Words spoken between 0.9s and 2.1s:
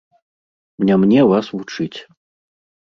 Не мне вас вучыць.